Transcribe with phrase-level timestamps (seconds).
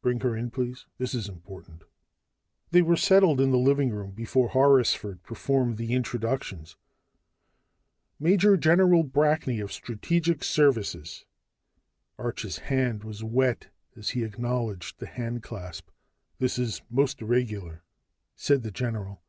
[0.00, 0.86] "Bring her in, please.
[0.96, 1.82] This is important."
[2.70, 6.78] They were settled in the living room before Horrisford performed the introductions.
[8.18, 11.26] "Major General Brackney of Strategic Services."
[12.18, 15.90] Arch's hand was wet as he acknowledged the handclasp.
[16.38, 17.84] "This is most irregular,"
[18.36, 19.20] said the general.